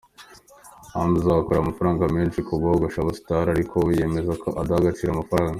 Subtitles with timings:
[0.93, 5.49] Hamza akorera amafaranga menshi mu kogosha abasitari ariko we yemeza ko adaha agaciro amafaranga.